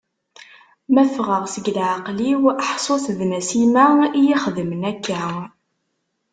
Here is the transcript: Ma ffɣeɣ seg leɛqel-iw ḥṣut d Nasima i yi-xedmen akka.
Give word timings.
Ma 0.93 1.03
ffɣeɣ 1.07 1.43
seg 1.53 1.65
leɛqel-iw 1.75 2.41
ḥṣut 2.69 3.05
d 3.17 3.19
Nasima 3.31 3.85
i 4.19 4.21
yi-xedmen 4.25 4.83
akka. 4.91 5.19